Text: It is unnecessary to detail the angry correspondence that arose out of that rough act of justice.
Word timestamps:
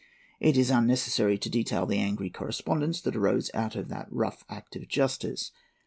It 0.39 0.57
is 0.57 0.71
unnecessary 0.71 1.37
to 1.37 1.47
detail 1.47 1.85
the 1.85 1.99
angry 1.99 2.31
correspondence 2.31 3.01
that 3.01 3.15
arose 3.15 3.51
out 3.53 3.75
of 3.75 3.89
that 3.89 4.07
rough 4.11 4.43
act 4.49 4.75
of 4.75 4.87
justice. 4.87 5.51